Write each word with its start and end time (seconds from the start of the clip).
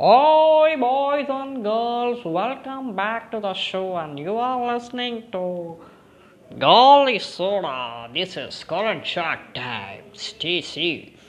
Oi, 0.00 0.74
boys 0.80 1.26
and 1.28 1.62
girls, 1.62 2.24
welcome 2.24 2.96
back 2.96 3.30
to 3.30 3.40
the 3.40 3.52
show, 3.52 3.94
and 3.98 4.18
you 4.18 4.38
are 4.38 4.72
listening 4.74 5.30
to 5.32 5.76
Golly 6.58 7.18
Soda. 7.18 8.08
This 8.10 8.38
is 8.38 8.64
current 8.64 9.06
shark 9.06 9.52
time. 9.52 10.04
Stay 10.14 10.62
safe. 10.62 11.21